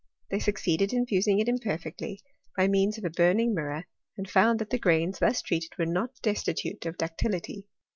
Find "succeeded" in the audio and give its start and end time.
0.39-0.93